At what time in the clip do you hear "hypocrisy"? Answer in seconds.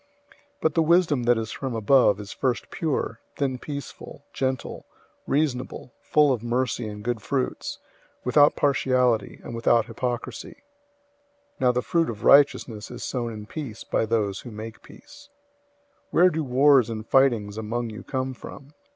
9.85-10.55